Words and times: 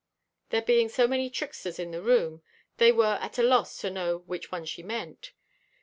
There 0.49 0.63
being 0.63 0.89
so 0.89 1.07
many 1.07 1.29
"tricksters" 1.29 1.77
in 1.77 1.91
the 1.91 2.01
room, 2.01 2.41
they 2.77 2.91
were 2.91 3.19
at 3.21 3.37
a 3.37 3.43
loss 3.43 3.77
to 3.81 3.91
know 3.91 4.17
which 4.25 4.51
one 4.51 4.65
she 4.65 4.81
meant. 4.81 5.31